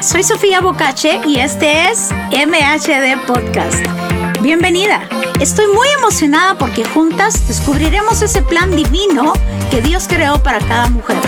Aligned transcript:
Soy 0.00 0.22
Sofía 0.22 0.60
Bocache 0.60 1.20
y 1.26 1.40
este 1.40 1.90
es 1.90 2.10
MHD 2.30 3.26
Podcast. 3.26 3.84
Bienvenida. 4.40 5.08
Estoy 5.40 5.66
muy 5.66 5.88
emocionada 5.98 6.56
porque 6.56 6.84
juntas 6.84 7.48
descubriremos 7.48 8.22
ese 8.22 8.42
plan 8.42 8.70
divino 8.76 9.32
que 9.72 9.82
Dios 9.82 10.06
creó 10.06 10.40
para 10.40 10.60
cada 10.60 10.88
mujer. 10.88 11.18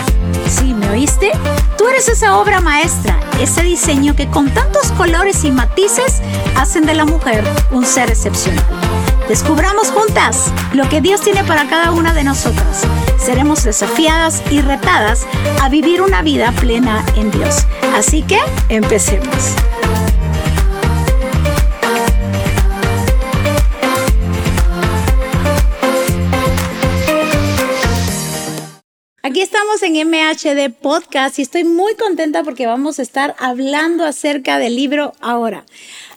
¿Sí 0.47 0.73
me 0.73 0.89
oíste? 0.89 1.31
Tú 1.77 1.87
eres 1.89 2.07
esa 2.07 2.37
obra 2.37 2.61
maestra, 2.61 3.19
ese 3.41 3.61
diseño 3.61 4.15
que 4.15 4.29
con 4.29 4.49
tantos 4.49 4.93
colores 4.93 5.43
y 5.43 5.51
matices 5.51 6.21
hacen 6.55 6.85
de 6.85 6.93
la 6.93 7.05
mujer 7.05 7.43
un 7.71 7.85
ser 7.85 8.09
excepcional. 8.09 8.63
Descubramos 9.31 9.91
juntas 9.91 10.51
lo 10.73 10.89
que 10.89 10.99
Dios 10.99 11.21
tiene 11.21 11.45
para 11.45 11.65
cada 11.69 11.93
una 11.93 12.13
de 12.13 12.25
nosotras. 12.25 12.85
Seremos 13.17 13.63
desafiadas 13.63 14.43
y 14.51 14.59
retadas 14.59 15.25
a 15.61 15.69
vivir 15.69 16.01
una 16.01 16.21
vida 16.21 16.51
plena 16.51 17.05
en 17.15 17.31
Dios. 17.31 17.65
Así 17.95 18.23
que 18.23 18.39
empecemos. 18.67 19.55
En 29.79 29.93
MHD 29.93 30.73
Podcast 30.81 31.39
y 31.39 31.43
estoy 31.43 31.63
muy 31.63 31.95
contenta 31.95 32.43
porque 32.43 32.67
vamos 32.67 32.99
a 32.99 33.01
estar 33.01 33.35
hablando 33.39 34.03
acerca 34.03 34.59
del 34.59 34.75
libro 34.75 35.13
ahora. 35.21 35.65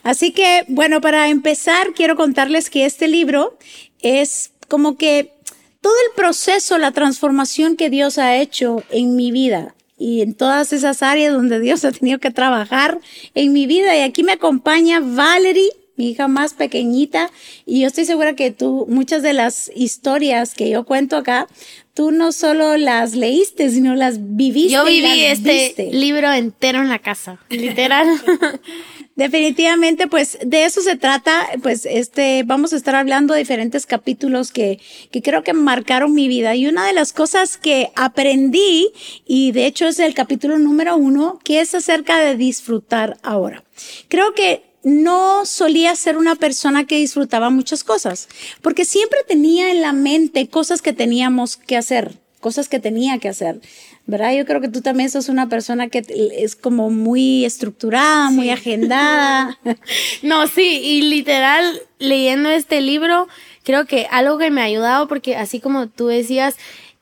Así 0.03 0.33
que, 0.33 0.65
bueno, 0.67 0.99
para 0.99 1.29
empezar, 1.29 1.93
quiero 1.95 2.17
contarles 2.17 2.69
que 2.69 2.85
este 2.85 3.07
libro 3.07 3.57
es 4.01 4.51
como 4.67 4.97
que 4.97 5.31
todo 5.79 5.93
el 6.09 6.15
proceso, 6.15 6.77
la 6.77 6.91
transformación 6.91 7.77
que 7.77 7.89
Dios 7.89 8.17
ha 8.17 8.35
hecho 8.35 8.83
en 8.91 9.15
mi 9.15 9.31
vida 9.31 9.73
y 9.97 10.21
en 10.21 10.33
todas 10.33 10.73
esas 10.73 11.01
áreas 11.01 11.33
donde 11.33 11.61
Dios 11.61 11.85
ha 11.85 11.93
tenido 11.93 12.19
que 12.19 12.31
trabajar 12.31 12.99
en 13.35 13.53
mi 13.53 13.67
vida. 13.67 13.95
Y 13.95 14.01
aquí 14.01 14.23
me 14.23 14.33
acompaña 14.33 14.99
Valerie 14.99 15.71
mi 15.95 16.09
hija 16.09 16.27
más 16.27 16.53
pequeñita, 16.53 17.31
y 17.65 17.81
yo 17.81 17.87
estoy 17.87 18.05
segura 18.05 18.35
que 18.35 18.51
tú, 18.51 18.85
muchas 18.89 19.23
de 19.23 19.33
las 19.33 19.71
historias 19.75 20.53
que 20.53 20.69
yo 20.69 20.83
cuento 20.85 21.17
acá, 21.17 21.47
tú 21.95 22.11
no 22.11 22.33
solo 22.33 22.77
las 22.77 23.15
leíste, 23.15 23.69
sino 23.69 23.95
las 23.95 24.35
viviste. 24.35 24.73
Yo 24.73 24.85
viví 24.85 25.23
este 25.23 25.89
libro 25.91 26.31
entero 26.31 26.81
en 26.81 26.89
la 26.89 26.99
casa, 26.99 27.39
literal. 27.49 28.07
Definitivamente, 29.15 30.07
pues 30.07 30.37
de 30.45 30.65
eso 30.65 30.81
se 30.81 30.97
trata, 30.97 31.47
pues 31.63 31.85
este, 31.85 32.43
vamos 32.43 32.73
a 32.73 32.75
estar 32.75 32.95
hablando 32.95 33.33
de 33.33 33.39
diferentes 33.39 33.85
capítulos 33.85 34.51
que, 34.51 34.81
que 35.09 35.21
creo 35.21 35.41
que 35.41 35.53
marcaron 35.53 36.13
mi 36.13 36.27
vida. 36.27 36.53
Y 36.53 36.67
una 36.67 36.85
de 36.85 36.91
las 36.91 37.13
cosas 37.13 37.55
que 37.57 37.91
aprendí, 37.95 38.89
y 39.25 39.53
de 39.53 39.67
hecho 39.67 39.87
es 39.87 39.99
el 39.99 40.13
capítulo 40.13 40.59
número 40.59 40.97
uno, 40.97 41.39
que 41.45 41.61
es 41.61 41.73
acerca 41.73 42.19
de 42.19 42.35
disfrutar 42.35 43.15
ahora. 43.23 43.63
Creo 44.09 44.33
que 44.33 44.64
no 44.85 45.47
solía 45.47 45.95
ser 45.95 46.15
una 46.15 46.35
persona 46.35 46.85
que 46.85 46.97
disfrutaba 46.97 47.49
muchas 47.49 47.83
cosas, 47.83 48.29
porque 48.61 48.85
siempre 48.85 49.19
tenía 49.27 49.71
en 49.71 49.81
la 49.81 49.93
mente 49.93 50.47
cosas 50.47 50.83
que 50.83 50.93
teníamos 50.93 51.57
que 51.57 51.75
hacer, 51.75 52.19
cosas 52.39 52.69
que 52.69 52.79
tenía 52.79 53.17
que 53.17 53.27
hacer. 53.27 53.59
¿Verdad? 54.07 54.35
Yo 54.35 54.45
creo 54.45 54.61
que 54.61 54.67
tú 54.69 54.81
también 54.81 55.09
sos 55.09 55.29
una 55.29 55.49
persona 55.49 55.87
que 55.89 56.05
es 56.37 56.55
como 56.55 56.91
muy 56.91 57.43
estructurada, 57.43 58.29
muy 58.29 58.51
agendada. 58.51 59.57
no, 60.21 60.45
sí, 60.45 60.79
y 60.83 61.01
literal, 61.01 61.81
leyendo 61.97 62.49
este 62.49 62.81
libro, 62.81 63.27
creo 63.63 63.87
que 63.87 64.05
algo 64.11 64.37
que 64.37 64.51
me 64.51 64.61
ha 64.61 64.65
ayudado, 64.65 65.07
porque 65.07 65.35
así 65.35 65.59
como 65.59 65.87
tú 65.87 66.05
decías, 66.05 66.55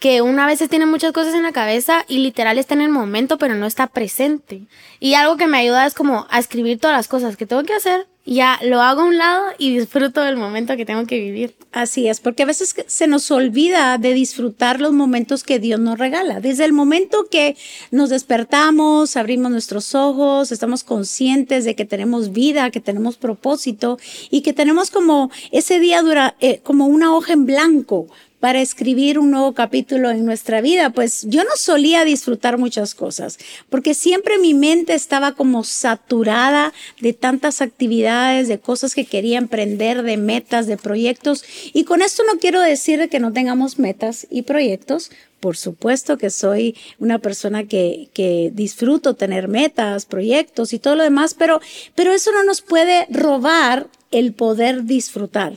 que 0.03 0.21
una 0.21 0.45
vez 0.45 0.61
tiene 0.69 0.85
muchas 0.85 1.13
cosas 1.13 1.33
en 1.33 1.43
la 1.43 1.53
cabeza 1.53 2.03
y 2.09 2.17
literal 2.17 2.57
está 2.57 2.73
en 2.73 2.81
el 2.81 2.89
momento, 2.89 3.37
pero 3.37 3.55
no 3.55 3.65
está 3.65 3.87
presente. 3.87 4.63
Y 4.99 5.13
algo 5.13 5.37
que 5.37 5.47
me 5.47 5.59
ayuda 5.59 5.85
es 5.85 5.93
como 5.93 6.27
a 6.29 6.39
escribir 6.39 6.77
todas 6.77 6.97
las 6.97 7.07
cosas 7.07 7.37
que 7.37 7.45
tengo 7.45 7.63
que 7.63 7.71
hacer, 7.71 8.05
ya 8.25 8.59
lo 8.63 8.81
hago 8.81 8.99
a 8.99 9.05
un 9.05 9.17
lado 9.17 9.45
y 9.57 9.77
disfruto 9.77 10.19
del 10.19 10.35
momento 10.35 10.75
que 10.75 10.85
tengo 10.85 11.05
que 11.05 11.19
vivir. 11.19 11.55
Así 11.71 12.09
es, 12.09 12.19
porque 12.19 12.43
a 12.43 12.45
veces 12.45 12.75
se 12.85 13.07
nos 13.07 13.31
olvida 13.31 13.97
de 13.97 14.13
disfrutar 14.13 14.81
los 14.81 14.91
momentos 14.91 15.45
que 15.45 15.59
Dios 15.59 15.79
nos 15.79 15.97
regala. 15.97 16.41
Desde 16.41 16.65
el 16.65 16.73
momento 16.73 17.27
que 17.31 17.55
nos 17.91 18.09
despertamos, 18.09 19.15
abrimos 19.15 19.53
nuestros 19.53 19.95
ojos, 19.95 20.51
estamos 20.51 20.83
conscientes 20.83 21.63
de 21.63 21.75
que 21.75 21.85
tenemos 21.85 22.33
vida, 22.33 22.71
que 22.71 22.81
tenemos 22.81 23.15
propósito 23.15 23.97
y 24.29 24.41
que 24.41 24.51
tenemos 24.51 24.91
como 24.91 25.31
ese 25.51 25.79
día 25.79 26.01
dura, 26.01 26.35
eh, 26.41 26.59
como 26.61 26.87
una 26.87 27.15
hoja 27.15 27.31
en 27.31 27.45
blanco 27.45 28.07
para 28.43 28.59
escribir 28.59 29.19
un 29.19 29.31
nuevo 29.31 29.53
capítulo 29.53 30.09
en 30.09 30.25
nuestra 30.25 30.59
vida, 30.59 30.89
pues 30.89 31.25
yo 31.29 31.45
no 31.45 31.51
solía 31.55 32.03
disfrutar 32.03 32.57
muchas 32.57 32.93
cosas, 32.93 33.39
porque 33.69 33.93
siempre 33.93 34.37
mi 34.37 34.53
mente 34.53 34.95
estaba 34.95 35.31
como 35.31 35.63
saturada 35.63 36.73
de 36.99 37.13
tantas 37.13 37.61
actividades, 37.61 38.49
de 38.49 38.59
cosas 38.59 38.95
que 38.95 39.05
quería 39.05 39.37
emprender, 39.37 40.03
de 40.03 40.17
metas, 40.17 40.67
de 40.67 40.75
proyectos. 40.75 41.45
Y 41.71 41.85
con 41.85 42.01
esto 42.01 42.23
no 42.29 42.37
quiero 42.37 42.59
decir 42.59 43.07
que 43.07 43.21
no 43.21 43.31
tengamos 43.31 43.79
metas 43.79 44.27
y 44.29 44.41
proyectos, 44.41 45.09
por 45.39 45.55
supuesto 45.55 46.17
que 46.17 46.29
soy 46.29 46.75
una 46.99 47.19
persona 47.19 47.63
que, 47.63 48.09
que, 48.13 48.51
disfruto 48.53 49.13
tener 49.13 49.47
metas, 49.47 50.05
proyectos 50.05 50.73
y 50.73 50.79
todo 50.79 50.97
lo 50.97 51.03
demás, 51.03 51.33
pero, 51.33 51.61
pero 51.95 52.11
eso 52.11 52.33
no 52.33 52.43
nos 52.43 52.61
puede 52.61 53.07
robar 53.09 53.87
el 54.13 54.33
poder 54.33 54.85
disfrutar. 54.85 55.53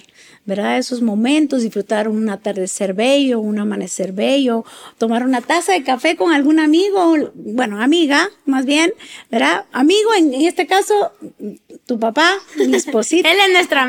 ¿verdad? 0.46 0.78
Esos 0.78 1.02
momentos, 1.02 1.62
disfrutar 1.62 2.08
un 2.08 2.30
atardecer 2.30 2.94
bello, 2.94 3.40
un 3.40 3.58
amanecer 3.58 4.12
bello, 4.12 4.64
tomar 4.96 5.24
una 5.24 5.40
taza 5.40 5.72
de 5.72 5.82
café 5.82 6.14
con 6.16 6.32
algún 6.32 6.60
amigo, 6.60 7.16
bueno, 7.34 7.82
amiga, 7.82 8.30
más 8.44 8.64
bien, 8.64 8.94
¿verdad? 9.28 9.64
Amigo, 9.72 10.14
en, 10.16 10.32
este 10.34 10.68
caso, 10.68 11.12
tu 11.84 11.98
papá, 11.98 12.32
mi 12.56 12.76
esposito. 12.76 13.28
Él 13.28 13.36
es 13.44 13.52
nuestra 13.52 13.86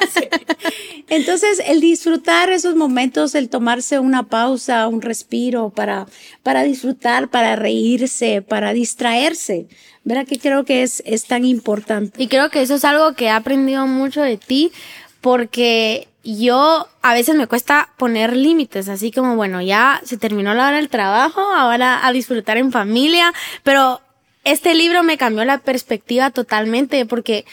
Entonces, 1.08 1.62
el 1.66 1.80
disfrutar 1.80 2.50
esos 2.50 2.76
momentos, 2.76 3.34
el 3.34 3.48
tomarse 3.48 3.98
una 3.98 4.24
pausa, 4.24 4.88
un 4.88 5.02
respiro 5.02 5.70
para, 5.70 6.06
para 6.42 6.62
disfrutar, 6.62 7.28
para 7.28 7.56
reírse, 7.56 8.42
para 8.42 8.72
distraerse, 8.72 9.66
¿verdad? 10.04 10.26
Que 10.26 10.38
creo 10.38 10.64
que 10.64 10.82
es, 10.82 11.02
es 11.06 11.24
tan 11.24 11.44
importante. 11.44 12.22
Y 12.22 12.28
creo 12.28 12.50
que 12.50 12.62
eso 12.62 12.74
es 12.74 12.84
algo 12.84 13.14
que 13.14 13.26
he 13.26 13.30
aprendido 13.30 13.86
mucho 13.86 14.22
de 14.22 14.36
ti, 14.36 14.72
porque 15.20 16.08
yo 16.26 16.88
a 17.02 17.14
veces 17.14 17.36
me 17.36 17.46
cuesta 17.46 17.90
poner 17.96 18.36
límites, 18.36 18.88
así 18.88 19.12
como, 19.12 19.36
bueno, 19.36 19.62
ya 19.62 20.00
se 20.04 20.16
terminó 20.16 20.54
la 20.54 20.68
hora 20.68 20.76
del 20.76 20.88
trabajo, 20.88 21.40
ahora 21.40 22.06
a 22.06 22.12
disfrutar 22.12 22.56
en 22.56 22.72
familia, 22.72 23.32
pero 23.62 24.00
este 24.44 24.74
libro 24.74 25.02
me 25.02 25.18
cambió 25.18 25.44
la 25.44 25.58
perspectiva 25.58 26.30
totalmente 26.30 27.06
porque 27.06 27.44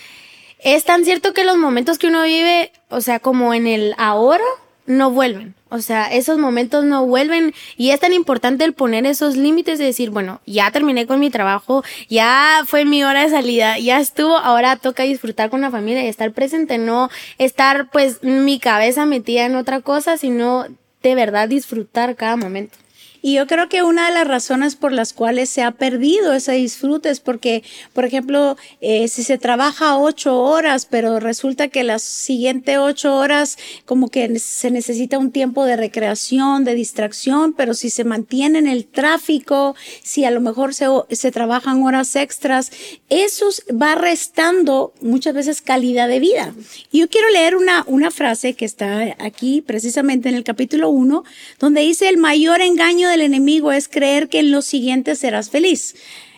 es 0.64 0.84
tan 0.84 1.06
cierto 1.06 1.34
que 1.34 1.44
los 1.44 1.58
momentos 1.58 1.98
que 1.98 2.08
uno 2.08 2.24
vive, 2.24 2.72
o 2.90 3.02
sea, 3.02 3.20
como 3.20 3.54
en 3.54 3.68
el 3.68 3.94
ahora, 3.98 4.44
no 4.86 5.12
vuelven. 5.12 5.56
O 5.70 5.80
sea, 5.80 6.06
esos 6.06 6.38
momentos 6.38 6.84
no 6.84 7.06
vuelven 7.06 7.54
y 7.78 7.92
es 7.92 8.00
tan 8.00 8.14
importante 8.14 8.64
el 8.64 8.74
poner 8.74 9.06
esos 9.06 9.36
límites 9.36 9.80
de 9.80 9.86
decir, 9.86 10.12
bueno, 10.12 10.40
ya 10.46 10.70
terminé 10.72 11.08
con 11.08 11.20
mi 11.20 11.32
trabajo, 11.32 11.84
ya 12.10 12.62
fue 12.68 12.86
mi 12.86 13.04
hora 13.04 13.24
de 13.24 13.30
salida, 13.30 13.80
ya 13.80 14.00
estuvo, 14.00 14.38
ahora 14.38 14.76
toca 14.76 15.04
disfrutar 15.04 15.50
con 15.50 15.62
la 15.62 15.72
familia 15.72 16.04
y 16.04 16.08
estar 16.08 16.32
presente, 16.32 16.78
no 16.78 17.10
estar 17.40 17.90
pues 17.92 18.24
mi 18.24 18.60
cabeza 18.60 19.06
metida 19.06 19.46
en 19.46 19.56
otra 19.56 19.82
cosa, 19.82 20.18
sino 20.18 20.68
de 21.02 21.16
verdad 21.16 21.50
disfrutar 21.50 22.16
cada 22.16 22.36
momento. 22.36 22.78
Y 23.26 23.36
yo 23.36 23.48
creo 23.48 23.70
que 23.70 23.84
una 23.84 24.08
de 24.10 24.14
las 24.14 24.28
razones 24.28 24.76
por 24.76 24.92
las 24.92 25.14
cuales 25.14 25.50
se 25.50 25.64
ha 25.64 25.72
perdido 25.72 26.34
ese 26.34 26.52
disfrute 26.52 27.10
es 27.10 27.22
porque, 27.22 27.64
por 27.94 28.04
ejemplo, 28.04 28.58
eh, 28.82 29.08
si 29.08 29.24
se 29.24 29.38
trabaja 29.38 29.98
ocho 29.98 30.42
horas, 30.42 30.86
pero 30.86 31.22
resulta 31.22 31.70
que 31.70 31.86
las 31.86 32.02
siguientes 32.02 32.78
ocho 32.78 33.16
horas 33.16 33.58
como 33.86 34.10
que 34.10 34.38
se 34.40 34.72
necesita 34.72 35.20
un 35.20 35.32
tiempo 35.32 35.64
de 35.64 35.78
recreación, 35.78 36.66
de 36.66 36.76
distracción, 36.76 37.54
pero 37.54 37.74
si 37.76 37.90
se 37.90 38.04
mantiene 38.04 38.60
en 38.60 38.68
el 38.68 38.86
tráfico, 38.86 39.74
si 40.02 40.26
a 40.26 40.32
lo 40.32 40.42
mejor 40.42 40.74
se, 40.74 40.88
se 41.12 41.32
trabajan 41.32 41.82
horas 41.82 42.18
extras, 42.18 42.74
eso 43.08 43.48
va 43.72 43.96
restando 43.96 44.92
muchas 45.00 45.34
veces 45.34 45.62
calidad 45.62 46.10
de 46.10 46.20
vida. 46.20 46.54
Yo 46.92 47.08
quiero 47.08 47.30
leer 47.30 47.56
una, 47.56 47.86
una 47.88 48.12
frase 48.12 48.54
que 48.56 48.66
está 48.66 49.16
aquí 49.18 49.62
precisamente 49.62 50.28
en 50.28 50.36
el 50.36 50.44
capítulo 50.44 50.90
uno, 50.90 51.24
donde 51.58 51.80
dice 51.80 52.10
el 52.10 52.18
mayor 52.18 52.60
engaño 52.60 53.13
del 53.14 53.22
enemigo 53.22 53.72
es 53.72 53.88
creer 53.88 54.30
que 54.30 54.40
en 54.40 54.52
lo 54.52 54.62
siguiente 54.62 55.16
serás 55.16 55.50
feliz. 55.50 55.96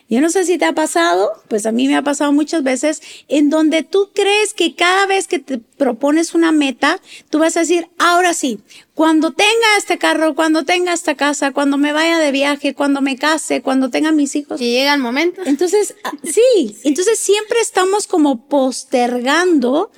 Yo 0.07 0.22
no 0.22 0.30
sé 0.30 0.45
si 0.45 0.60
te 0.60 0.66
ha 0.66 0.74
pasado, 0.74 1.31
pues 1.48 1.66
a 1.66 1.72
mí 1.72 1.88
me 1.88 1.95
ha 1.95 2.04
pasado 2.04 2.31
muchas 2.31 2.62
veces, 2.62 3.01
en 3.27 3.50
donde 3.50 3.81
tú 3.81 4.12
crees 4.13 4.54
que 4.54 4.75
cada 4.75 5.07
vez 5.07 5.27
que 5.27 5.39
te 5.39 5.57
propones 5.57 6.36
una 6.36 6.51
meta, 6.51 7.01
tú 7.31 7.39
vas 7.39 7.57
a 7.57 7.62
decir, 7.62 7.88
ahora 7.98 8.36
sí, 8.36 8.60
cuando 8.94 9.31
tenga 9.31 9.77
este 9.80 9.98
carro, 9.98 10.36
cuando 10.36 10.63
tenga 10.63 10.94
esta 10.94 11.16
casa, 11.16 11.54
cuando 11.54 11.80
me 11.80 11.92
vaya 11.92 12.19
de 12.19 12.31
viaje, 12.31 12.75
cuando 12.75 13.01
me 13.01 13.18
case, 13.18 13.63
cuando 13.63 13.89
tenga 13.89 14.12
mis 14.12 14.36
hijos. 14.36 14.62
Y 14.62 14.69
llega 14.69 14.94
el 14.94 15.01
momento. 15.01 15.42
Entonces, 15.44 15.95
ah, 16.04 16.12
sí, 16.24 16.77
entonces 16.83 17.18
siempre 17.18 17.60
estamos 17.60 18.06
como 18.06 18.48
postergando 18.48 19.89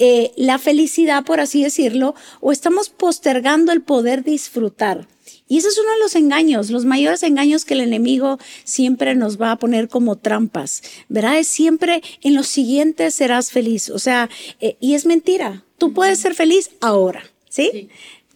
eh, 0.00 0.32
la 0.36 0.58
felicidad, 0.58 1.24
por 1.24 1.38
así 1.38 1.62
decirlo, 1.62 2.16
o 2.40 2.50
estamos 2.50 2.88
postergando 2.88 3.70
el 3.70 3.80
poder 3.80 4.24
disfrutar. 4.24 5.06
Y 5.48 5.58
ese 5.58 5.68
es 5.68 5.78
uno 5.78 5.90
de 5.92 5.98
los 6.00 6.14
engaños, 6.14 6.70
los 6.70 6.84
mayores 6.84 7.22
engaños 7.22 7.64
que 7.64 7.74
el 7.74 7.80
enemigo 7.80 8.38
siempre 8.64 9.14
nos 9.14 9.40
va 9.40 9.52
a 9.52 9.58
poner 9.58 9.88
como 9.88 10.16
trampas, 10.16 10.82
¿verdad? 11.08 11.38
Es 11.38 11.48
siempre 11.48 12.02
en 12.22 12.34
los 12.34 12.46
siguientes 12.46 13.14
serás 13.14 13.50
feliz, 13.50 13.90
o 13.90 13.98
sea, 13.98 14.28
eh, 14.60 14.76
y 14.80 14.94
es 14.94 15.06
mentira, 15.06 15.64
tú 15.78 15.92
puedes 15.92 16.18
ser 16.18 16.34
feliz 16.34 16.70
ahora, 16.80 17.22
¿sí? 17.48 17.88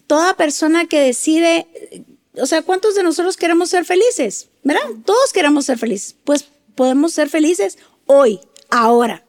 Toda 0.07 0.37
persona 0.37 0.85
que 0.85 0.99
decide, 0.99 1.67
o 2.33 2.45
sea, 2.45 2.61
¿cuántos 2.61 2.95
de 2.95 3.03
nosotros 3.03 3.37
queremos 3.37 3.69
ser 3.69 3.85
felices? 3.85 4.49
¿Verdad? 4.63 4.81
Todos 5.05 5.33
queremos 5.33 5.65
ser 5.65 5.77
felices, 5.77 6.15
pues 6.23 6.45
podemos 6.75 7.13
ser 7.13 7.29
felices 7.29 7.77
hoy, 8.05 8.39
ahora 8.69 9.26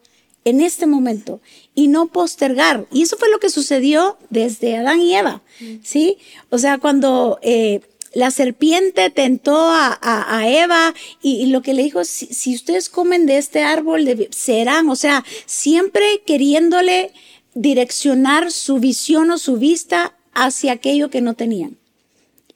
en 0.48 0.60
este 0.60 0.86
momento 0.86 1.40
y 1.74 1.88
no 1.88 2.06
postergar. 2.06 2.86
Y 2.92 3.02
eso 3.02 3.16
fue 3.16 3.30
lo 3.30 3.38
que 3.38 3.50
sucedió 3.50 4.18
desde 4.30 4.76
Adán 4.76 5.00
y 5.00 5.14
Eva, 5.14 5.42
¿sí? 5.82 6.18
O 6.50 6.58
sea, 6.58 6.78
cuando 6.78 7.38
eh, 7.42 7.80
la 8.14 8.30
serpiente 8.30 9.10
tentó 9.10 9.68
a, 9.70 10.42
Eva 10.46 10.94
y, 11.22 11.46
lo 11.46 11.62
que 11.62 11.74
le 11.74 11.82
dijo, 11.82 12.04
si, 12.04 12.54
ustedes 12.54 12.88
comen 12.88 13.26
de 13.26 13.38
este 13.38 13.62
árbol, 13.62 14.28
serán, 14.30 14.88
o 14.88 14.96
sea, 14.96 15.24
siempre 15.46 16.22
queriéndole 16.26 17.12
direccionar 17.54 18.50
su 18.50 18.78
visión 18.78 19.30
o 19.30 19.38
su 19.38 19.56
vista 19.56 20.16
hacia 20.32 20.72
aquello 20.72 21.10
que 21.10 21.20
no 21.20 21.34
tenían. 21.34 21.76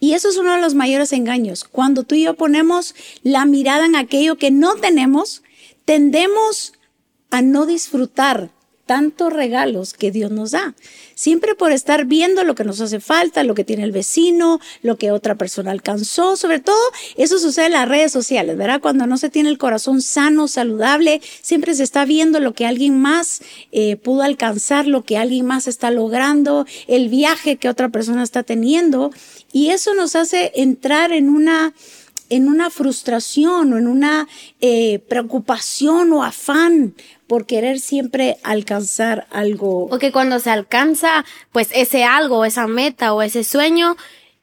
Y 0.00 0.14
eso 0.14 0.28
es 0.28 0.36
uno 0.36 0.54
de 0.54 0.60
los 0.60 0.74
mayores 0.74 1.12
engaños. 1.12 1.62
Cuando 1.62 2.02
tú 2.02 2.16
y 2.16 2.24
yo 2.24 2.34
ponemos 2.34 2.94
la 3.22 3.44
mirada 3.44 3.86
en 3.86 3.94
aquello 3.94 4.36
que 4.36 4.50
no 4.50 4.74
tenemos, 4.74 5.42
tendemos 5.84 6.72
a 7.32 7.40
no 7.40 7.64
disfrutar 7.64 8.50
tantos 8.84 9.32
regalos 9.32 9.94
que 9.94 10.11
Dios 10.11 10.31
nos 10.31 10.50
da. 10.50 10.75
Siempre 11.14 11.55
por 11.55 11.73
estar 11.73 12.05
viendo 12.05 12.44
lo 12.44 12.55
que 12.55 12.64
nos 12.64 12.79
hace 12.82 13.00
falta, 13.00 13.43
lo 13.43 13.55
que 13.55 13.64
tiene 13.64 13.84
el 13.84 13.90
vecino, 13.93 14.61
lo 14.82 14.99
que 14.99 15.12
otra 15.12 15.34
persona 15.37 15.70
alcanzó. 15.70 16.37
Sobre 16.37 16.61
todo, 16.61 16.76
eso 17.17 17.38
sucede 17.38 17.67
en 17.67 17.73
las 17.73 17.88
redes 17.88 18.12
sociales, 18.12 18.58
¿verdad? 18.58 18.82
Cuando 18.82 19.06
no 19.06 19.17
se 19.17 19.31
tiene 19.31 19.49
el 19.49 19.56
corazón 19.56 20.02
sano, 20.02 20.46
saludable, 20.46 21.23
siempre 21.40 21.75
se 21.75 21.84
está 21.84 22.05
viendo 22.05 22.38
lo 22.38 22.52
que 22.52 22.67
alguien 22.67 23.00
más 23.00 23.40
eh, 23.70 23.96
pudo 23.96 24.25
alcanzar, 24.25 24.87
lo 24.87 25.05
que 25.05 25.17
alguien 25.17 25.46
más 25.46 25.69
está 25.69 25.90
logrando, 25.90 26.67
el 26.87 27.08
viaje 27.08 27.56
que 27.56 27.70
otra 27.70 27.88
persona 27.88 28.23
está 28.23 28.43
teniendo. 28.43 29.11
Y 29.52 29.70
eso 29.70 29.94
nos 29.94 30.17
hace 30.17 30.52
entrar 30.55 31.12
en 31.12 31.31
una 31.31 31.73
en 32.32 32.49
una 32.49 32.70
frustración 32.70 33.75
o 33.75 33.79
en 33.79 33.87
una 33.87 34.26
eh, 34.61 35.00
preocupación 35.00 36.12
o 36.14 36.25
afán 36.25 36.94
por 37.26 37.44
querer 37.44 37.79
siempre 37.79 38.38
alcanzar 38.43 39.26
algo. 39.31 39.87
Porque 39.88 40.12
cuando 40.12 40.38
se 40.38 40.49
alcanza, 40.49 41.26
pues 41.52 41.69
ese 41.75 42.05
algo, 42.05 42.46
esa 42.46 42.67
meta 42.67 43.12
o 43.12 43.20
ese 43.20 43.44
sueño, 43.44 43.96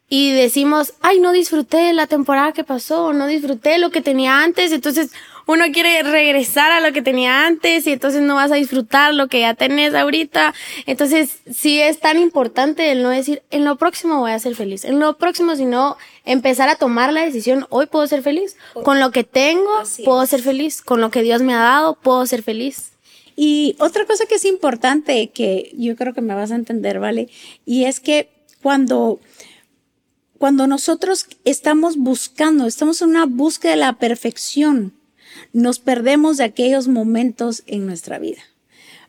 y 0.07 0.31
decimos, 0.31 0.93
ay, 1.01 1.19
no 1.19 1.31
disfruté 1.31 1.93
la 1.93 2.05
temporada 2.05 2.51
que 2.51 2.63
pasó, 2.63 3.11
no 3.13 3.25
disfruté 3.25 3.79
lo 3.79 3.89
que 3.89 4.01
tenía 4.01 4.43
antes, 4.43 4.71
entonces 4.71 5.11
uno 5.49 5.65
quiere 5.73 6.03
regresar 6.03 6.71
a 6.71 6.79
lo 6.79 6.93
que 6.93 7.01
tenía 7.01 7.47
antes 7.47 7.87
y 7.87 7.91
entonces 7.91 8.21
no 8.21 8.35
vas 8.35 8.51
a 8.51 8.55
disfrutar 8.55 9.15
lo 9.15 9.27
que 9.27 9.39
ya 9.39 9.55
tenés 9.55 9.95
ahorita. 9.95 10.53
Entonces, 10.85 11.39
sí 11.51 11.81
es 11.81 11.99
tan 11.99 12.19
importante 12.19 12.91
el 12.91 13.01
no 13.01 13.09
decir, 13.09 13.41
en 13.49 13.65
lo 13.65 13.75
próximo 13.75 14.19
voy 14.19 14.29
a 14.29 14.37
ser 14.37 14.53
feliz, 14.53 14.85
en 14.85 14.99
lo 14.99 15.17
próximo, 15.17 15.55
sino 15.55 15.97
empezar 16.23 16.69
a 16.69 16.75
tomar 16.75 17.11
la 17.11 17.25
decisión, 17.25 17.65
hoy 17.69 17.87
puedo 17.87 18.05
ser 18.05 18.21
feliz, 18.21 18.57
con 18.83 18.99
lo 18.99 19.09
que 19.09 19.23
tengo 19.23 19.71
puedo 20.05 20.23
ser 20.27 20.43
feliz, 20.43 20.83
con 20.83 21.01
lo 21.01 21.09
que 21.09 21.23
Dios 21.23 21.41
me 21.41 21.55
ha 21.55 21.61
dado 21.61 21.95
puedo 21.95 22.23
ser 22.27 22.43
feliz. 22.43 22.91
Y 23.35 23.75
otra 23.79 24.05
cosa 24.05 24.27
que 24.27 24.35
es 24.35 24.45
importante, 24.45 25.31
que 25.31 25.71
yo 25.75 25.95
creo 25.95 26.13
que 26.13 26.21
me 26.21 26.35
vas 26.35 26.51
a 26.51 26.55
entender, 26.55 26.99
¿vale? 26.99 27.27
Y 27.65 27.85
es 27.85 27.99
que 27.99 28.29
cuando 28.61 29.19
cuando 30.37 30.67
nosotros 30.67 31.25
estamos 31.43 31.97
buscando, 31.97 32.67
estamos 32.67 33.01
en 33.01 33.09
una 33.09 33.25
búsqueda 33.25 33.71
de 33.71 33.77
la 33.77 33.93
perfección, 33.93 34.93
nos 35.53 35.79
perdemos 35.79 36.37
de 36.37 36.45
aquellos 36.45 36.87
momentos 36.87 37.63
en 37.67 37.85
nuestra 37.85 38.19
vida. 38.19 38.41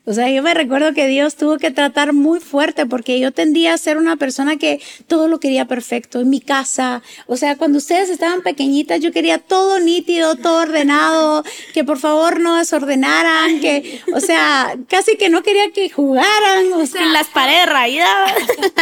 O 0.06 0.14
sea, 0.14 0.30
yo 0.30 0.42
me 0.42 0.54
recuerdo 0.54 0.94
que 0.94 1.06
Dios 1.06 1.36
tuvo 1.36 1.58
que 1.58 1.70
tratar 1.70 2.14
muy 2.14 2.40
fuerte 2.40 2.86
porque 2.86 3.20
yo 3.20 3.32
tendía 3.32 3.74
a 3.74 3.78
ser 3.78 3.98
una 3.98 4.16
persona 4.16 4.56
que 4.56 4.80
todo 5.06 5.28
lo 5.28 5.40
quería 5.40 5.66
perfecto 5.66 6.20
en 6.20 6.30
mi 6.30 6.40
casa. 6.40 7.02
O 7.26 7.36
sea, 7.36 7.56
cuando 7.56 7.78
ustedes 7.78 8.08
estaban 8.08 8.42
pequeñitas, 8.42 9.00
yo 9.00 9.12
quería 9.12 9.38
todo 9.38 9.78
nítido, 9.78 10.36
todo 10.36 10.62
ordenado, 10.62 11.44
que 11.74 11.84
por 11.84 11.98
favor 11.98 12.40
no 12.40 12.56
desordenaran, 12.56 13.60
que, 13.60 14.00
o 14.14 14.20
sea, 14.20 14.74
casi 14.88 15.16
que 15.16 15.28
no 15.28 15.42
quería 15.42 15.70
que 15.70 15.90
jugaran. 15.90 16.72
O 16.72 16.86
sea, 16.86 17.02
en 17.02 17.12
las 17.12 17.28
paredes 17.28 17.66
rayadas. 17.66 18.32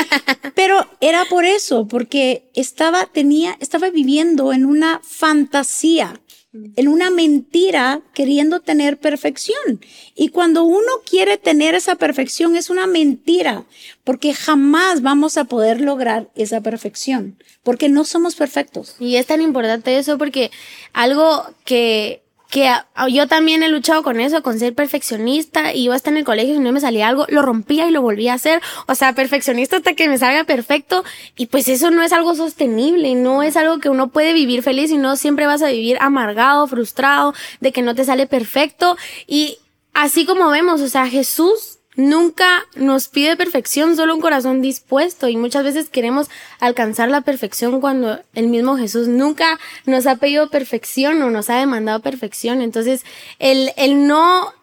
Pero 0.54 0.88
era 1.00 1.24
por 1.24 1.44
eso, 1.44 1.88
porque 1.88 2.48
estaba, 2.54 3.06
tenía, 3.06 3.56
estaba 3.60 3.90
viviendo 3.90 4.52
en 4.52 4.64
una 4.64 5.00
fantasía 5.02 6.14
en 6.52 6.88
una 6.88 7.10
mentira 7.10 8.00
queriendo 8.14 8.60
tener 8.60 8.98
perfección. 8.98 9.80
Y 10.14 10.28
cuando 10.28 10.64
uno 10.64 10.90
quiere 11.08 11.36
tener 11.36 11.74
esa 11.74 11.96
perfección 11.96 12.56
es 12.56 12.70
una 12.70 12.86
mentira, 12.86 13.66
porque 14.04 14.32
jamás 14.34 15.02
vamos 15.02 15.36
a 15.36 15.44
poder 15.44 15.80
lograr 15.80 16.30
esa 16.34 16.60
perfección, 16.60 17.36
porque 17.62 17.88
no 17.88 18.04
somos 18.04 18.34
perfectos. 18.34 18.96
Y 18.98 19.16
es 19.16 19.26
tan 19.26 19.42
importante 19.42 19.98
eso 19.98 20.16
porque 20.16 20.50
algo 20.92 21.44
que 21.64 22.22
que 22.50 22.72
yo 23.10 23.26
también 23.26 23.62
he 23.62 23.68
luchado 23.68 24.02
con 24.02 24.20
eso, 24.20 24.42
con 24.42 24.58
ser 24.58 24.74
perfeccionista, 24.74 25.74
y 25.74 25.84
yo 25.84 25.92
hasta 25.92 26.10
en 26.10 26.16
el 26.16 26.24
colegio 26.24 26.54
si 26.54 26.60
no 26.60 26.72
me 26.72 26.80
salía 26.80 27.08
algo, 27.08 27.26
lo 27.28 27.42
rompía 27.42 27.86
y 27.86 27.90
lo 27.90 28.00
volvía 28.00 28.32
a 28.32 28.36
hacer, 28.36 28.62
o 28.86 28.94
sea, 28.94 29.12
perfeccionista 29.14 29.76
hasta 29.76 29.94
que 29.94 30.08
me 30.08 30.16
salga 30.18 30.44
perfecto, 30.44 31.04
y 31.36 31.46
pues 31.46 31.68
eso 31.68 31.90
no 31.90 32.02
es 32.02 32.12
algo 32.12 32.34
sostenible, 32.34 33.14
no 33.14 33.42
es 33.42 33.56
algo 33.56 33.78
que 33.78 33.90
uno 33.90 34.08
puede 34.08 34.32
vivir 34.32 34.62
feliz, 34.62 34.90
y 34.90 34.96
no 34.96 35.16
siempre 35.16 35.46
vas 35.46 35.62
a 35.62 35.68
vivir 35.68 35.98
amargado, 36.00 36.66
frustrado, 36.66 37.34
de 37.60 37.72
que 37.72 37.82
no 37.82 37.94
te 37.94 38.04
sale 38.04 38.26
perfecto, 38.26 38.96
y 39.26 39.58
así 39.92 40.24
como 40.24 40.48
vemos, 40.48 40.80
o 40.80 40.88
sea, 40.88 41.06
Jesús 41.06 41.77
nunca 41.98 42.64
nos 42.76 43.08
pide 43.08 43.36
perfección, 43.36 43.96
solo 43.96 44.14
un 44.14 44.20
corazón 44.20 44.62
dispuesto 44.62 45.28
y 45.28 45.36
muchas 45.36 45.64
veces 45.64 45.90
queremos 45.90 46.30
alcanzar 46.60 47.10
la 47.10 47.22
perfección 47.22 47.80
cuando 47.80 48.20
el 48.34 48.46
mismo 48.46 48.76
Jesús 48.76 49.08
nunca 49.08 49.58
nos 49.84 50.06
ha 50.06 50.14
pedido 50.14 50.48
perfección 50.48 51.20
o 51.22 51.30
nos 51.30 51.50
ha 51.50 51.58
demandado 51.58 51.98
perfección. 52.00 52.62
Entonces, 52.62 53.04
el, 53.40 53.72
el 53.76 54.06
no 54.06 54.54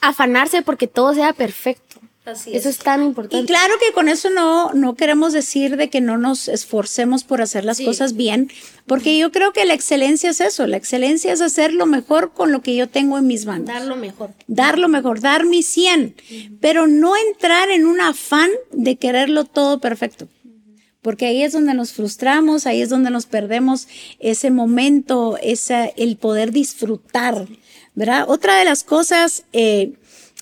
afanarse 0.00 0.62
porque 0.62 0.88
todo 0.88 1.12
sea 1.12 1.34
perfecto 1.34 1.91
eso 2.24 2.68
es 2.68 2.78
tan 2.78 3.02
importante. 3.02 3.42
Y 3.42 3.46
claro 3.46 3.74
que 3.80 3.92
con 3.92 4.08
eso 4.08 4.30
no, 4.30 4.72
no 4.74 4.94
queremos 4.94 5.32
decir 5.32 5.76
de 5.76 5.90
que 5.90 6.00
no 6.00 6.18
nos 6.18 6.46
esforcemos 6.46 7.24
por 7.24 7.42
hacer 7.42 7.64
las 7.64 7.80
cosas 7.80 8.14
bien, 8.14 8.48
porque 8.86 9.18
yo 9.18 9.32
creo 9.32 9.52
que 9.52 9.64
la 9.64 9.74
excelencia 9.74 10.30
es 10.30 10.40
eso, 10.40 10.68
la 10.68 10.76
excelencia 10.76 11.32
es 11.32 11.40
hacer 11.40 11.72
lo 11.72 11.86
mejor 11.86 12.32
con 12.32 12.52
lo 12.52 12.62
que 12.62 12.76
yo 12.76 12.88
tengo 12.88 13.18
en 13.18 13.26
mis 13.26 13.44
manos. 13.44 13.66
Dar 13.66 13.84
lo 13.84 13.96
mejor. 13.96 14.30
Dar 14.46 14.78
lo 14.78 14.88
mejor, 14.88 15.20
dar 15.20 15.44
mi 15.46 15.64
100, 15.64 16.14
pero 16.60 16.86
no 16.86 17.16
entrar 17.16 17.70
en 17.70 17.86
un 17.86 18.00
afán 18.00 18.50
de 18.70 18.96
quererlo 18.96 19.44
todo 19.44 19.80
perfecto. 19.80 20.28
Porque 21.00 21.26
ahí 21.26 21.42
es 21.42 21.52
donde 21.52 21.74
nos 21.74 21.92
frustramos, 21.92 22.66
ahí 22.66 22.80
es 22.80 22.88
donde 22.88 23.10
nos 23.10 23.26
perdemos 23.26 23.88
ese 24.20 24.52
momento, 24.52 25.36
esa, 25.42 25.86
el 25.86 26.16
poder 26.16 26.52
disfrutar, 26.52 27.48
¿verdad? 27.96 28.26
Otra 28.28 28.56
de 28.56 28.64
las 28.64 28.84
cosas, 28.84 29.42
eh, 29.52 29.94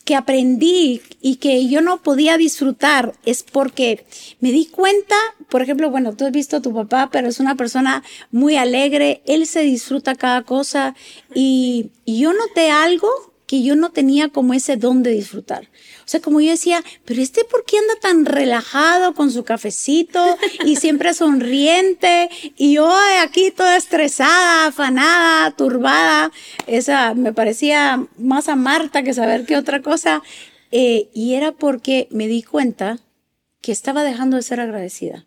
que 0.04 0.16
aprendí 0.16 1.02
y 1.20 1.36
que 1.36 1.68
yo 1.68 1.80
no 1.80 2.02
podía 2.02 2.36
disfrutar 2.36 3.14
es 3.24 3.42
porque 3.42 4.06
me 4.40 4.50
di 4.50 4.66
cuenta, 4.66 5.14
por 5.48 5.62
ejemplo, 5.62 5.90
bueno, 5.90 6.14
tú 6.16 6.24
has 6.24 6.32
visto 6.32 6.56
a 6.56 6.62
tu 6.62 6.74
papá, 6.74 7.10
pero 7.12 7.28
es 7.28 7.40
una 7.40 7.54
persona 7.54 8.02
muy 8.30 8.56
alegre, 8.56 9.22
él 9.26 9.46
se 9.46 9.60
disfruta 9.60 10.14
cada 10.14 10.42
cosa 10.42 10.94
y, 11.34 11.90
y 12.04 12.20
yo 12.20 12.32
noté 12.32 12.70
algo 12.70 13.29
que 13.50 13.64
yo 13.64 13.74
no 13.74 13.90
tenía 13.90 14.28
como 14.28 14.54
ese 14.54 14.76
don 14.76 15.02
de 15.02 15.10
disfrutar. 15.10 15.64
O 15.64 16.08
sea, 16.08 16.20
como 16.20 16.40
yo 16.40 16.52
decía, 16.52 16.84
pero 17.04 17.20
este 17.20 17.42
por 17.42 17.64
qué 17.64 17.78
anda 17.78 17.94
tan 18.00 18.24
relajado 18.24 19.12
con 19.12 19.32
su 19.32 19.42
cafecito 19.42 20.24
y 20.64 20.76
siempre 20.76 21.14
sonriente 21.14 22.30
y 22.56 22.74
yo 22.74 22.88
aquí 23.20 23.50
toda 23.50 23.76
estresada, 23.76 24.66
afanada, 24.66 25.50
turbada. 25.56 26.30
Esa 26.68 27.14
me 27.14 27.32
parecía 27.32 28.06
más 28.18 28.48
a 28.48 28.54
Marta 28.54 29.02
que 29.02 29.14
saber 29.14 29.44
qué 29.46 29.56
otra 29.56 29.82
cosa. 29.82 30.22
Eh, 30.70 31.10
y 31.12 31.34
era 31.34 31.50
porque 31.50 32.06
me 32.12 32.28
di 32.28 32.44
cuenta 32.44 33.00
que 33.60 33.72
estaba 33.72 34.04
dejando 34.04 34.36
de 34.36 34.44
ser 34.44 34.60
agradecida. 34.60 35.26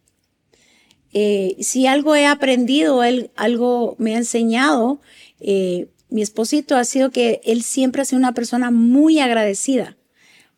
Eh, 1.11 1.57
si 1.59 1.87
algo 1.87 2.15
he 2.15 2.25
aprendido, 2.25 3.03
él, 3.03 3.31
algo 3.35 3.97
me 3.99 4.15
ha 4.15 4.17
enseñado, 4.17 5.01
eh, 5.41 5.89
mi 6.13 6.21
esposito 6.21 6.75
ha 6.75 6.85
sido 6.85 7.09
que 7.09 7.41
él 7.43 7.63
siempre 7.63 8.03
ha 8.03 8.05
sido 8.05 8.19
una 8.19 8.35
persona 8.35 8.69
muy 8.69 9.19
agradecida. 9.19 9.97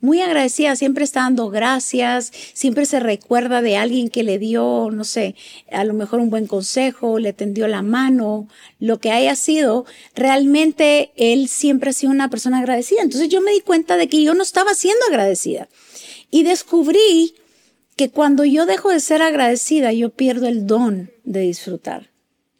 Muy 0.01 0.19
agradecida, 0.19 0.75
siempre 0.75 1.05
está 1.05 1.21
dando 1.21 1.49
gracias, 1.49 2.33
siempre 2.53 2.85
se 2.85 2.99
recuerda 2.99 3.61
de 3.61 3.77
alguien 3.77 4.09
que 4.09 4.23
le 4.23 4.37
dio, 4.37 4.89
no 4.91 5.05
sé, 5.05 5.35
a 5.71 5.85
lo 5.85 5.93
mejor 5.93 6.19
un 6.19 6.29
buen 6.29 6.45
consejo, 6.45 7.19
le 7.19 7.31
tendió 7.31 7.69
la 7.69 7.83
mano, 7.83 8.49
lo 8.79 8.99
que 8.99 9.11
haya 9.11 9.33
sido, 9.37 9.85
realmente 10.13 11.13
él 11.15 11.47
siempre 11.47 11.91
ha 11.91 11.93
sido 11.93 12.11
una 12.11 12.29
persona 12.29 12.59
agradecida. 12.59 13.01
Entonces 13.01 13.29
yo 13.29 13.39
me 13.39 13.53
di 13.53 13.61
cuenta 13.61 13.95
de 13.95 14.09
que 14.09 14.21
yo 14.21 14.33
no 14.33 14.43
estaba 14.43 14.73
siendo 14.73 15.05
agradecida 15.07 15.69
y 16.31 16.43
descubrí 16.43 17.33
que 17.95 18.09
cuando 18.09 18.43
yo 18.43 18.65
dejo 18.65 18.89
de 18.89 18.99
ser 18.99 19.21
agradecida, 19.21 19.93
yo 19.93 20.09
pierdo 20.09 20.49
el 20.49 20.67
don 20.67 21.11
de 21.23 21.39
disfrutar. 21.39 22.11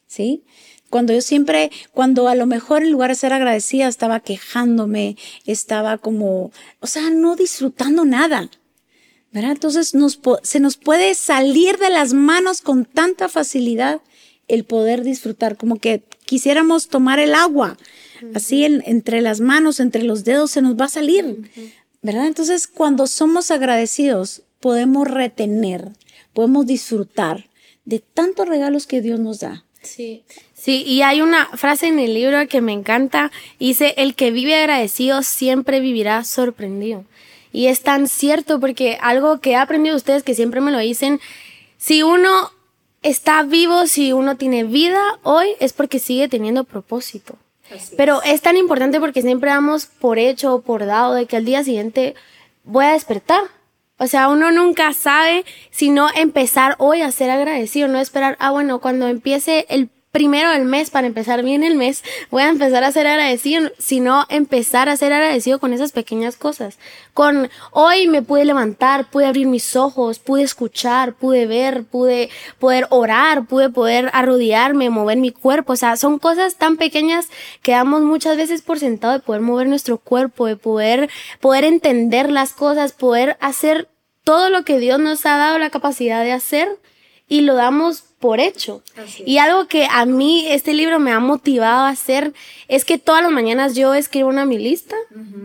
¿Sí? 0.07 0.45
Cuando 0.95 1.11
yo 1.11 1.19
siempre, 1.19 1.71
cuando 1.91 2.29
a 2.29 2.35
lo 2.35 2.45
mejor 2.45 2.81
en 2.81 2.89
lugar 2.89 3.09
de 3.09 3.15
ser 3.15 3.33
agradecida 3.33 3.89
estaba 3.89 4.21
quejándome, 4.21 5.17
estaba 5.45 5.97
como, 5.97 6.53
o 6.79 6.87
sea, 6.87 7.09
no 7.09 7.35
disfrutando 7.35 8.05
nada. 8.05 8.49
¿Verdad? 9.33 9.51
Entonces 9.51 9.93
nos, 9.93 10.21
se 10.43 10.61
nos 10.61 10.77
puede 10.77 11.13
salir 11.15 11.79
de 11.79 11.89
las 11.89 12.13
manos 12.13 12.61
con 12.61 12.85
tanta 12.85 13.27
facilidad 13.27 13.99
el 14.47 14.63
poder 14.63 15.03
disfrutar, 15.03 15.57
como 15.57 15.79
que 15.81 16.01
quisiéramos 16.25 16.87
tomar 16.87 17.19
el 17.19 17.35
agua, 17.35 17.75
así 18.33 18.63
entre 18.63 19.19
las 19.19 19.41
manos, 19.41 19.81
entre 19.81 20.01
los 20.01 20.23
dedos 20.23 20.51
se 20.51 20.61
nos 20.61 20.79
va 20.79 20.85
a 20.85 20.87
salir, 20.87 21.51
¿verdad? 22.03 22.27
Entonces, 22.27 22.67
cuando 22.67 23.05
somos 23.07 23.51
agradecidos, 23.51 24.43
podemos 24.61 25.09
retener, 25.09 25.89
podemos 26.31 26.65
disfrutar 26.65 27.49
de 27.83 27.99
tantos 27.99 28.47
regalos 28.47 28.87
que 28.87 29.01
Dios 29.01 29.19
nos 29.19 29.41
da. 29.41 29.65
Sí. 29.85 30.23
Sí, 30.65 30.81
y 30.83 31.03
hay 31.03 31.21
una 31.21 31.45
frase 31.53 31.85
en 31.85 31.99
el 31.99 32.15
libro 32.15 32.47
que 32.47 32.59
me 32.59 32.73
encanta, 32.73 33.31
dice, 33.59 33.93
el 33.97 34.15
que 34.15 34.31
vive 34.31 34.55
agradecido 34.55 35.21
siempre 35.21 35.79
vivirá 35.79 36.23
sorprendido. 36.23 37.05
Y 37.51 37.67
es 37.67 37.81
tan 37.81 38.07
cierto 38.07 38.59
porque 38.59 38.97
algo 38.99 39.39
que 39.39 39.51
he 39.51 39.55
aprendido 39.57 39.95
ustedes 39.95 40.23
que 40.23 40.33
siempre 40.33 40.61
me 40.61 40.71
lo 40.71 40.79
dicen, 40.79 41.21
si 41.77 42.01
uno 42.01 42.49
está 43.03 43.43
vivo, 43.43 43.85
si 43.85 44.11
uno 44.11 44.37
tiene 44.37 44.63
vida 44.63 45.19
hoy, 45.21 45.49
es 45.59 45.71
porque 45.71 45.99
sigue 45.99 46.29
teniendo 46.29 46.63
propósito. 46.63 47.35
Pero 47.95 48.23
es. 48.23 48.41
tan 48.41 48.57
importante 48.57 48.99
porque 48.99 49.21
siempre 49.21 49.51
damos 49.51 49.85
por 49.85 50.17
hecho 50.17 50.55
o 50.55 50.61
por 50.63 50.87
dado 50.87 51.13
de 51.13 51.27
que 51.27 51.35
al 51.37 51.45
día 51.45 51.63
siguiente 51.63 52.15
voy 52.63 52.85
a 52.85 52.93
despertar. 52.93 53.43
O 53.99 54.07
sea, 54.07 54.29
uno 54.29 54.51
nunca 54.51 54.93
sabe 54.93 55.45
si 55.69 55.91
no 55.91 56.09
empezar 56.15 56.73
hoy 56.79 57.01
a 57.01 57.11
ser 57.11 57.29
agradecido, 57.29 57.87
no 57.87 57.99
esperar, 57.99 58.35
ah, 58.39 58.49
bueno, 58.49 58.79
cuando 58.79 59.07
empiece 59.07 59.67
el 59.69 59.89
primero 60.15 60.49
del 60.51 60.63
mes, 60.63 60.91
para 60.91 61.07
empezar 61.07 61.43
bien 61.43 61.61
el 61.61 61.75
mes, 61.75 62.01
voy 62.31 62.43
a 62.43 62.47
empezar 62.47 62.85
a 62.85 62.91
ser 62.93 63.05
agradecido, 63.05 63.69
sino 63.77 64.25
empezar 64.29 64.87
a 64.87 64.95
ser 64.95 65.11
agradecido 65.11 65.59
con 65.59 65.73
esas 65.73 65.91
pequeñas 65.91 66.37
cosas. 66.37 66.79
Con 67.13 67.49
hoy 67.71 68.07
me 68.07 68.21
pude 68.21 68.45
levantar, 68.45 69.09
pude 69.09 69.25
abrir 69.25 69.45
mis 69.45 69.75
ojos, 69.75 70.19
pude 70.19 70.43
escuchar, 70.43 71.15
pude 71.15 71.47
ver, 71.47 71.83
pude 71.83 72.29
poder 72.59 72.87
orar, 72.91 73.45
pude 73.45 73.69
poder 73.69 74.09
arrodillarme, 74.13 74.89
mover 74.89 75.17
mi 75.17 75.31
cuerpo. 75.31 75.73
O 75.73 75.75
sea, 75.75 75.97
son 75.97 76.17
cosas 76.17 76.55
tan 76.55 76.77
pequeñas 76.77 77.27
que 77.61 77.73
damos 77.73 78.01
muchas 78.01 78.37
veces 78.37 78.61
por 78.61 78.79
sentado 78.79 79.11
de 79.11 79.19
poder 79.19 79.41
mover 79.41 79.67
nuestro 79.67 79.97
cuerpo, 79.97 80.45
de 80.45 80.55
poder, 80.55 81.09
poder 81.41 81.65
entender 81.65 82.31
las 82.31 82.53
cosas, 82.53 82.93
poder 82.93 83.35
hacer 83.41 83.89
todo 84.23 84.49
lo 84.49 84.63
que 84.63 84.79
Dios 84.79 84.97
nos 84.97 85.25
ha 85.25 85.35
dado 85.35 85.59
la 85.59 85.71
capacidad 85.71 86.23
de 86.23 86.31
hacer 86.31 86.69
y 87.27 87.41
lo 87.41 87.55
damos 87.55 88.05
por 88.25 88.39
hecho. 88.39 88.81
Y 89.23 89.37
algo 89.37 89.67
que 89.67 89.87
a 89.89 90.05
mí 90.07 90.47
este 90.47 90.73
libro 90.73 90.99
me 90.99 91.11
ha 91.11 91.19
motivado 91.19 91.85
a 91.85 91.89
hacer 91.89 92.33
es 92.67 92.83
que 92.83 92.97
todas 92.97 93.21
las 93.21 93.31
mañanas 93.31 93.75
yo 93.75 93.93
escribo 93.93 94.29
una 94.29 94.45
mi 94.45 94.57
lista 94.57 94.95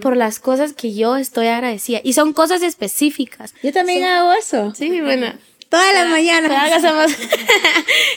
por 0.00 0.16
las 0.16 0.40
cosas 0.40 0.72
que 0.72 0.94
yo 0.94 1.16
estoy 1.16 1.48
agradecida. 1.48 2.00
Y 2.02 2.14
son 2.14 2.32
cosas 2.32 2.62
específicas. 2.62 3.54
Yo 3.62 3.70
también 3.70 4.04
hago 4.04 4.32
eso. 4.32 4.74
Sí, 4.74 5.00
bueno. 5.02 5.34
Todas 5.70 5.94
las 5.94 6.08
mañanas. 6.08 6.82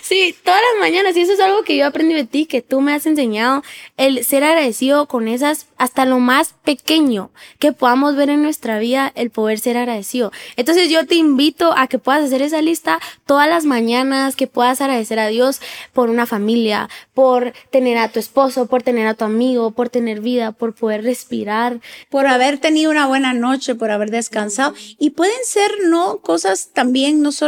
sí, 0.01 0.35
todas 0.43 0.59
las 0.59 0.79
mañanas. 0.79 1.15
Y 1.15 1.21
eso 1.21 1.33
es 1.33 1.39
algo 1.39 1.61
que 1.61 1.77
yo 1.77 1.85
aprendí 1.85 2.15
de 2.15 2.25
ti, 2.25 2.47
que 2.47 2.63
tú 2.63 2.81
me 2.81 2.93
has 2.93 3.05
enseñado, 3.05 3.61
el 3.95 4.25
ser 4.25 4.43
agradecido 4.43 5.07
con 5.07 5.27
esas, 5.27 5.67
hasta 5.77 6.05
lo 6.05 6.17
más 6.17 6.55
pequeño 6.63 7.29
que 7.59 7.71
podamos 7.71 8.15
ver 8.15 8.31
en 8.31 8.41
nuestra 8.41 8.79
vida, 8.79 9.11
el 9.13 9.29
poder 9.29 9.59
ser 9.59 9.77
agradecido. 9.77 10.31
Entonces 10.55 10.89
yo 10.89 11.05
te 11.05 11.13
invito 11.13 11.77
a 11.77 11.85
que 11.85 11.99
puedas 11.99 12.23
hacer 12.23 12.41
esa 12.41 12.59
lista 12.59 12.99
todas 13.27 13.47
las 13.47 13.65
mañanas, 13.65 14.35
que 14.35 14.47
puedas 14.47 14.81
agradecer 14.81 15.19
a 15.19 15.27
Dios 15.27 15.61
por 15.93 16.09
una 16.09 16.25
familia, 16.25 16.89
por 17.13 17.53
tener 17.69 17.99
a 17.99 18.07
tu 18.07 18.19
esposo, 18.19 18.65
por 18.65 18.81
tener 18.81 19.05
a 19.05 19.13
tu 19.13 19.25
amigo, 19.25 19.69
por 19.69 19.89
tener 19.89 20.21
vida, 20.21 20.53
por 20.53 20.73
poder 20.73 21.03
respirar. 21.03 21.81
Por 22.09 22.25
haber 22.25 22.57
tenido 22.57 22.89
una 22.89 23.05
buena 23.05 23.35
noche, 23.35 23.75
por 23.75 23.91
haber 23.91 24.09
descansado. 24.09 24.73
Y 24.97 25.11
pueden 25.11 25.45
ser, 25.45 25.71
¿no? 25.85 26.17
Cosas 26.17 26.69
también, 26.73 27.21
no 27.21 27.31
solo 27.31 27.42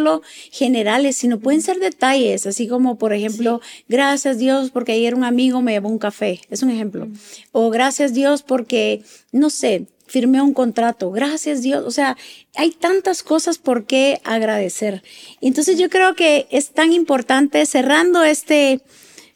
generales, 0.52 1.18
sino 1.18 1.40
pueden 1.40 1.62
ser 1.62 1.80
detalles, 1.80 2.46
así 2.46 2.68
como, 2.68 2.98
por 2.98 3.14
ejemplo, 3.14 3.62
gracias 3.88 4.38
Dios 4.38 4.72
porque 4.72 4.94
ayer 4.94 5.16
un 5.16 5.24
amigo 5.24 5.62
me 5.62 5.74
llevó 5.74 5.90
un 5.90 6.00
café, 6.00 6.42
es 6.50 6.64
un 6.64 6.72
ejemplo. 6.72 7.08
O 7.52 7.70
gracias 7.70 8.14
Dios 8.14 8.44
porque, 8.44 9.04
no 9.32 9.50
sé, 9.50 9.88
firmé 10.08 10.42
un 10.42 10.54
contrato, 10.54 11.12
gracias 11.12 11.62
Dios. 11.62 11.84
O 11.86 11.92
sea, 11.92 12.18
hay 12.56 12.72
tantas 12.72 13.24
cosas 13.24 13.58
por 13.58 13.86
qué 13.86 14.22
agradecer. 14.24 15.04
Entonces 15.42 15.78
yo 15.78 15.90
creo 15.90 16.16
que 16.16 16.48
es 16.52 16.70
tan 16.70 16.94
importante, 16.94 17.66
cerrando 17.66 18.24
este, 18.24 18.82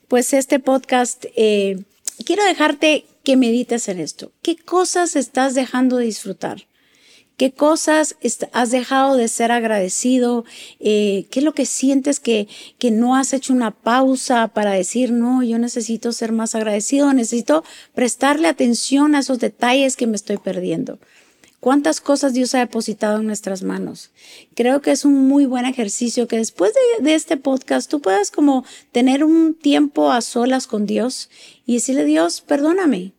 pues 0.08 0.34
este 0.34 0.60
podcast, 0.60 1.25
eh, 1.36 1.84
quiero 2.25 2.44
dejarte 2.44 3.06
que 3.24 3.38
medites 3.38 3.88
en 3.89 4.00
esto. 4.00 4.32
¿Qué 4.42 4.56
cosas 4.56 5.16
estás 5.16 5.54
dejando 5.54 5.98
de 5.98 6.06
disfrutar? 6.06 6.69
¿Qué 7.39 7.53
cosas 7.53 8.17
has 8.51 8.69
dejado 8.69 9.15
de 9.15 9.29
ser 9.29 9.53
agradecido? 9.53 10.43
Eh, 10.81 11.25
¿Qué 11.31 11.39
es 11.39 11.46
lo 11.46 11.53
que 11.53 11.65
sientes 11.65 12.19
que, 12.19 12.50
que 12.77 12.91
no 12.91 13.15
has 13.15 13.31
hecho 13.31 13.53
una 13.53 13.72
pausa 13.72 14.50
para 14.50 14.72
decir, 14.72 15.13
no, 15.13 15.41
yo 15.41 15.58
necesito 15.58 16.12
ser 16.12 16.34
más 16.34 16.53
agradecido, 16.53 17.13
necesito 17.13 17.63
prestarle 17.96 18.50
atención 18.50 19.15
a 19.15 19.19
esos 19.19 19.39
detalles 19.39 19.96
que 19.96 20.05
me 20.05 20.17
estoy 20.17 20.36
perdiendo? 20.36 21.00
¿Cuántas 21.62 22.01
cosas 22.01 22.34
Dios 22.34 22.53
ha 22.55 22.60
depositado 22.60 23.22
en 23.22 23.27
nuestras 23.27 23.63
manos? 23.63 24.12
Creo 24.53 24.81
que 24.81 24.91
es 24.91 25.05
un 25.05 25.29
muy 25.29 25.46
buen 25.46 25.63
ejercicio 25.63 26.27
que 26.27 26.36
después 26.36 26.74
de, 26.74 27.05
de, 27.05 27.15
este 27.15 27.38
podcast 27.38 27.89
tú 27.89 28.01
puedas 28.01 28.31
como 28.31 28.65
tener 28.91 29.24
un 29.24 29.53
tiempo 29.53 30.12
a 30.12 30.19
solas 30.19 30.67
con 30.67 30.86
Dios 30.86 31.29
y 31.65 31.75
decirle, 31.75 32.03
Dios, 32.03 32.41
perdóname, 32.41 33.13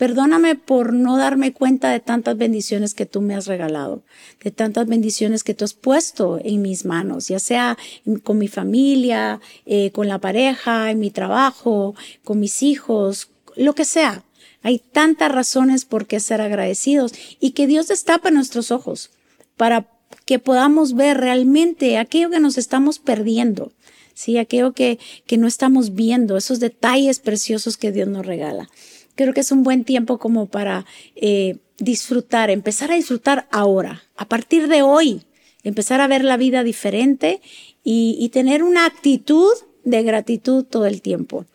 Perdóname 0.00 0.54
por 0.54 0.94
no 0.94 1.18
darme 1.18 1.52
cuenta 1.52 1.90
de 1.90 2.00
tantas 2.00 2.34
bendiciones 2.38 2.94
que 2.94 3.04
tú 3.04 3.20
me 3.20 3.34
has 3.34 3.46
regalado, 3.46 4.02
de 4.42 4.50
tantas 4.50 4.86
bendiciones 4.86 5.44
que 5.44 5.52
tú 5.52 5.66
has 5.66 5.74
puesto 5.74 6.40
en 6.42 6.62
mis 6.62 6.86
manos, 6.86 7.28
ya 7.28 7.38
sea 7.38 7.76
con 8.22 8.38
mi 8.38 8.48
familia, 8.48 9.42
eh, 9.66 9.90
con 9.90 10.08
la 10.08 10.18
pareja, 10.18 10.90
en 10.90 11.00
mi 11.00 11.10
trabajo, 11.10 11.94
con 12.24 12.40
mis 12.40 12.62
hijos, 12.62 13.28
lo 13.56 13.74
que 13.74 13.84
sea. 13.84 14.24
Hay 14.62 14.78
tantas 14.78 15.30
razones 15.30 15.84
por 15.84 16.06
qué 16.06 16.18
ser 16.18 16.40
agradecidos 16.40 17.12
y 17.38 17.50
que 17.50 17.66
Dios 17.66 17.88
destapa 17.88 18.30
nuestros 18.30 18.70
ojos 18.70 19.10
para 19.58 19.86
que 20.24 20.38
podamos 20.38 20.94
ver 20.94 21.18
realmente 21.18 21.98
aquello 21.98 22.30
que 22.30 22.40
nos 22.40 22.56
estamos 22.56 22.98
perdiendo. 23.00 23.70
Sí, 24.14 24.38
aquello 24.38 24.72
que, 24.72 24.98
que 25.26 25.36
no 25.36 25.46
estamos 25.46 25.94
viendo, 25.94 26.38
esos 26.38 26.58
detalles 26.58 27.18
preciosos 27.18 27.76
que 27.76 27.92
Dios 27.92 28.08
nos 28.08 28.24
regala 28.24 28.70
creo 29.14 29.34
que 29.34 29.40
es 29.40 29.52
un 29.52 29.62
buen 29.62 29.84
tiempo 29.84 30.18
como 30.18 30.46
para 30.46 30.86
eh, 31.16 31.58
disfrutar, 31.78 32.50
empezar 32.50 32.92
a 32.92 32.96
disfrutar 32.96 33.48
ahora, 33.50 34.02
a 34.16 34.26
partir 34.26 34.68
de 34.68 34.82
hoy, 34.82 35.22
empezar 35.64 36.00
a 36.00 36.06
ver 36.06 36.24
la 36.24 36.36
vida 36.36 36.62
diferente 36.62 37.40
y, 37.82 38.28
tener 38.32 38.62
una 38.62 38.86
actitud 38.86 39.52
de 39.84 40.02
gratitud 40.02 40.64
todo 40.64 40.86
el 40.86 41.02
tiempo 41.02 41.46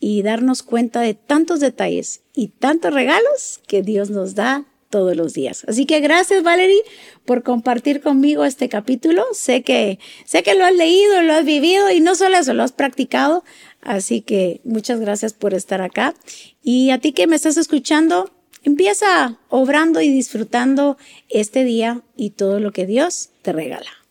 y 0.00 0.22
darnos 0.22 0.62
cuenta 0.62 1.00
de 1.00 1.14
tantos 1.14 1.60
detalles 1.60 2.22
y 2.34 2.48
tantos 2.48 2.92
regalos 2.92 3.60
que 3.66 3.82
Dios 3.82 4.10
nos 4.10 4.34
da 4.34 4.64
todos 4.90 5.16
los 5.16 5.34
días. 5.34 5.64
Así 5.68 5.84
que 5.84 6.00
gracias 6.00 6.42
Valerie 6.42 6.82
por 7.24 7.42
compartir 7.42 8.00
conmigo 8.00 8.44
este 8.44 8.68
capítulo. 8.68 9.24
Sé 9.32 9.62
que 9.62 9.98
sé 10.24 10.42
que 10.42 10.54
lo 10.54 10.64
has 10.64 10.74
leído, 10.74 11.22
lo 11.22 11.34
has 11.34 11.44
vivido 11.44 11.90
y 11.90 12.00
no 12.00 12.14
solo 12.14 12.38
eso, 12.38 12.54
lo 12.54 12.62
has 12.62 12.72
practicado. 12.72 13.44
Así 13.86 14.20
que 14.20 14.60
muchas 14.64 14.98
gracias 15.00 15.32
por 15.32 15.54
estar 15.54 15.80
acá. 15.80 16.14
Y 16.62 16.90
a 16.90 16.98
ti 16.98 17.12
que 17.12 17.28
me 17.28 17.36
estás 17.36 17.56
escuchando, 17.56 18.30
empieza 18.64 19.38
obrando 19.48 20.00
y 20.00 20.08
disfrutando 20.08 20.98
este 21.28 21.62
día 21.62 22.02
y 22.16 22.30
todo 22.30 22.58
lo 22.58 22.72
que 22.72 22.84
Dios 22.84 23.30
te 23.42 23.52
regala. 23.52 24.05